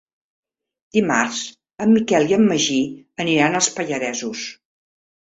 Dimarts 0.97 1.43
en 1.87 1.95
Miquel 1.99 2.27
i 2.33 2.39
en 2.41 2.49
Magí 2.55 2.81
aniran 3.27 3.63
als 3.63 3.73
Pallaresos. 3.81 4.53